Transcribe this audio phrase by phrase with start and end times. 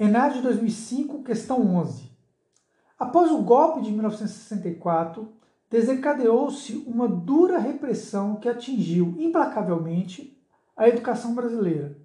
[0.00, 2.08] Enad de 2005, questão 11.
[2.96, 5.28] Após o golpe de 1964,
[5.68, 10.40] desencadeou-se uma dura repressão que atingiu implacavelmente
[10.76, 11.98] a educação brasileira.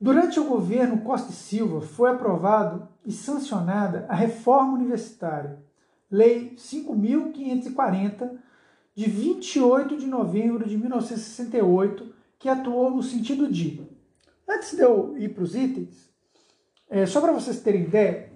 [0.00, 5.62] Durante o governo Costa e Silva foi aprovado e sancionada a reforma universitária,
[6.10, 8.34] Lei 5540
[8.94, 13.86] de 28 de novembro de 1968, que atuou no sentido de.
[14.48, 16.07] Antes de eu ir para os itens,
[16.90, 18.32] é, só para vocês terem ideia,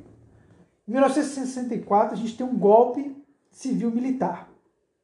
[0.86, 3.16] em 1964 a gente tem um golpe
[3.50, 4.48] civil-militar.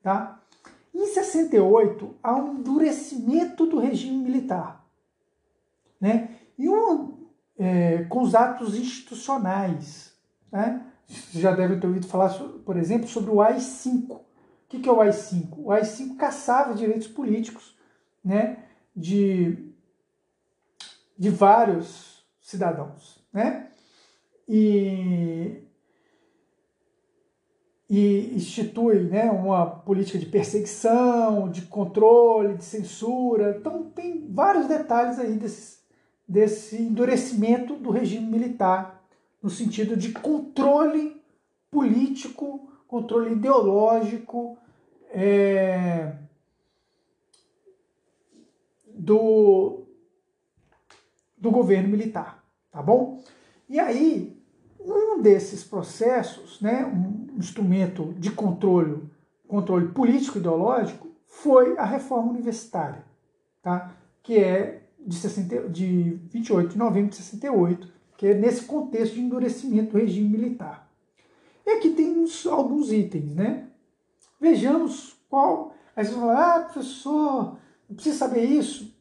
[0.02, 0.40] Tá?
[0.94, 4.84] Em 68 há um endurecimento do regime militar.
[6.00, 6.36] Né?
[6.58, 7.26] E um,
[7.58, 10.12] é, com os atos institucionais.
[10.50, 10.84] Né?
[11.06, 12.30] Vocês já devem ter ouvido falar,
[12.64, 14.10] por exemplo, sobre o AI-5.
[14.10, 14.22] O
[14.68, 15.54] que é o AI-5?
[15.56, 17.76] O AI-5 caçava direitos políticos
[18.22, 19.72] né, de,
[21.16, 23.17] de vários cidadãos.
[23.38, 23.68] Né?
[24.48, 25.62] E,
[27.88, 33.56] e institui né, uma política de perseguição, de controle, de censura.
[33.56, 35.78] Então, tem vários detalhes aí desse,
[36.26, 39.04] desse endurecimento do regime militar,
[39.40, 41.22] no sentido de controle
[41.70, 44.58] político, controle ideológico
[45.12, 46.12] é,
[48.92, 49.84] do,
[51.36, 52.47] do governo militar.
[52.70, 53.22] Tá bom?
[53.68, 54.36] E aí,
[54.80, 59.02] um desses processos, né, um instrumento de controle,
[59.46, 63.04] controle político ideológico, foi a reforma universitária,
[63.62, 63.94] tá?
[64.22, 69.20] que é de, 60, de 28 de novembro de 68, que é nesse contexto de
[69.20, 70.90] endurecimento do regime militar.
[71.64, 73.68] E aqui tem uns, alguns itens, né?
[74.40, 75.74] Vejamos qual.
[75.94, 77.58] Aí você fala, ah, professor,
[77.88, 78.94] não precisa saber isso.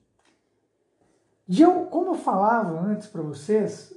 [1.50, 3.94] Eu, como eu falava antes para vocês,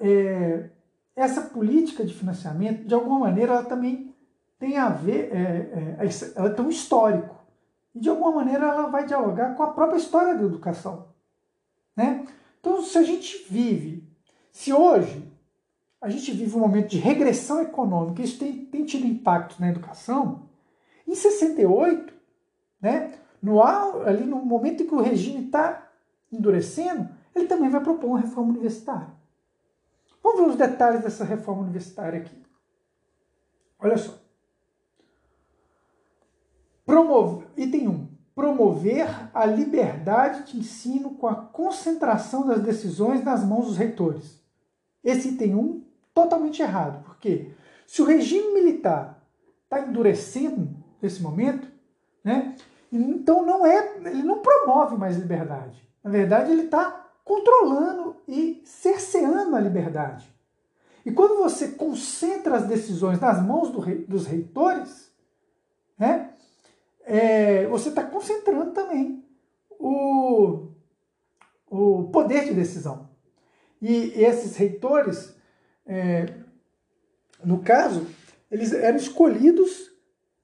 [0.00, 0.70] é,
[1.14, 4.14] essa política de financiamento, de alguma maneira, ela também
[4.58, 7.34] tem a ver, é, é, ela tem um histórico.
[7.94, 11.08] E de alguma maneira ela vai dialogar com a própria história da educação.
[11.96, 12.26] Né?
[12.60, 14.06] Então, se a gente vive,
[14.52, 15.32] se hoje
[16.00, 20.42] a gente vive um momento de regressão econômica, isso tem, tem tido impacto na educação,
[21.06, 22.12] em 68,
[22.80, 25.85] né, no, ali no momento em que o regime está
[26.32, 29.08] endurecendo, ele também vai propor uma reforma universitária.
[30.22, 32.42] Vamos ver os detalhes dessa reforma universitária aqui.
[33.78, 34.14] Olha só.
[36.84, 38.08] Promover, item 1.
[38.34, 44.40] Promover a liberdade de ensino com a concentração das decisões nas mãos dos reitores.
[45.02, 47.04] Esse item 1, totalmente errado.
[47.04, 47.52] Por quê?
[47.86, 49.22] Se o regime militar
[49.64, 51.68] está endurecendo nesse momento,
[52.24, 52.56] né,
[52.90, 55.86] então não é, ele não promove mais liberdade.
[56.06, 60.32] Na verdade, ele está controlando e cerceando a liberdade.
[61.04, 65.10] E quando você concentra as decisões nas mãos do rei, dos reitores,
[65.98, 66.32] né,
[67.02, 69.24] é, você está concentrando também
[69.80, 70.68] o,
[71.68, 73.10] o poder de decisão.
[73.82, 75.34] E, esses reitores,
[75.84, 76.34] é,
[77.44, 78.06] no caso,
[78.48, 79.90] eles eram escolhidos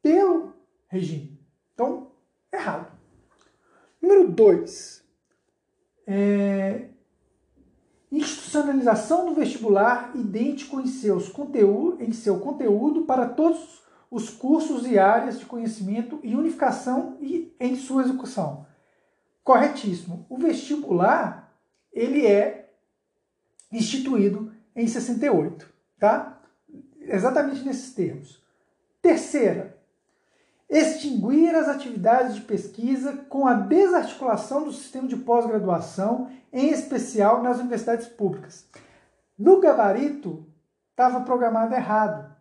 [0.03, 0.55] pelo
[0.89, 1.41] regime.
[1.73, 2.11] Então,
[2.53, 2.91] errado.
[4.01, 5.02] Número dois,
[6.07, 6.89] é,
[8.11, 14.99] institucionalização do vestibular idêntico em, seus conteúdo, em seu conteúdo para todos os cursos e
[14.99, 18.67] áreas de conhecimento e unificação e em sua execução.
[19.43, 20.27] Corretíssimo.
[20.29, 21.51] O vestibular
[21.93, 22.71] ele é
[23.73, 26.41] instituído em 68, tá?
[27.01, 28.43] Exatamente nesses termos.
[29.01, 29.82] Terceira,
[30.73, 37.59] extinguir as atividades de pesquisa com a desarticulação do sistema de pós-graduação, em especial nas
[37.59, 38.67] universidades públicas.
[39.39, 40.47] No gabarito,
[40.91, 42.35] estava programado errado.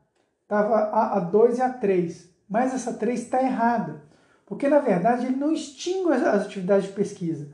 [0.43, 2.29] Estava a, 2 e a 3.
[2.49, 4.01] Mas essa 3 está errada.
[4.45, 7.51] Porque, na verdade, ele não extingue as atividades de pesquisa.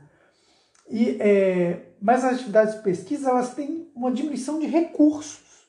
[0.88, 5.66] E, é, mas as atividades de pesquisa elas têm uma diminuição de recursos.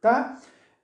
[0.00, 0.38] Tá?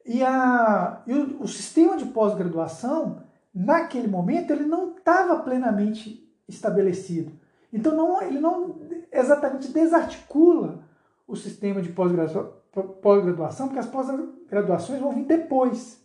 [0.05, 7.33] E, a, e o, o sistema de pós-graduação naquele momento ele não estava plenamente estabelecido.
[7.73, 8.81] Então não, ele não
[9.13, 10.85] exatamente desarticula
[11.27, 16.03] o sistema de pós-graduação, porque as pós-graduações vão vir depois.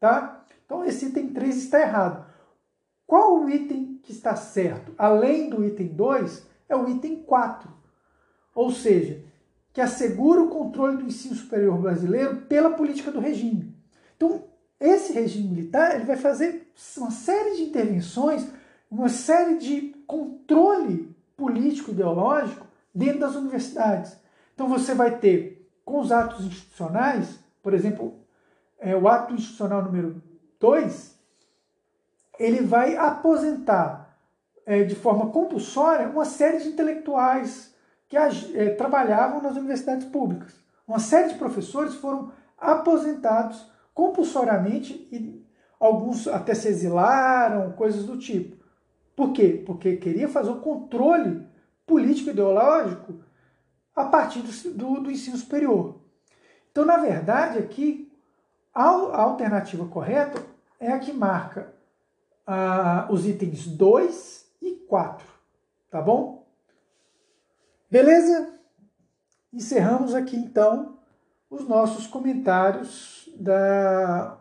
[0.00, 0.44] Tá?
[0.64, 2.26] Então esse item 3 está errado.
[3.06, 4.94] Qual o item que está certo?
[4.96, 7.70] Além do item 2, é o item 4.
[8.54, 9.22] Ou seja,
[9.72, 13.74] que assegura o controle do ensino superior brasileiro pela política do regime.
[14.16, 14.44] Então,
[14.82, 18.46] esse regime militar ele vai fazer uma série de intervenções,
[18.90, 24.16] uma série de controle político ideológico dentro das universidades.
[24.54, 28.14] Então você vai ter com os atos institucionais, por exemplo,
[28.78, 30.20] é, o ato institucional número
[30.58, 31.16] 2,
[32.38, 34.18] ele vai aposentar
[34.66, 37.72] é, de forma compulsória uma série de intelectuais
[38.08, 40.52] que é, trabalhavam nas universidades públicas.
[40.86, 45.44] Uma série de professores foram aposentados compulsoriamente e
[45.78, 48.56] alguns até se exilaram, coisas do tipo.
[49.14, 49.62] Por quê?
[49.64, 51.46] Porque queria fazer o controle
[51.86, 53.22] político-ideológico
[53.94, 56.00] a partir do, do, do, ensino superior.
[56.70, 58.10] Então, na verdade, aqui,
[58.74, 60.42] a, a alternativa correta
[60.80, 61.74] é a que marca
[62.46, 65.26] ah, os itens 2 e 4.
[65.90, 66.46] Tá bom?
[67.90, 68.58] Beleza?
[69.52, 70.98] Encerramos aqui, então,
[71.50, 74.38] os nossos comentários da,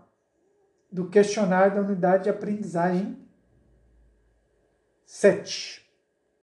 [0.91, 3.17] do questionário da unidade de aprendizagem
[5.05, 5.80] 7.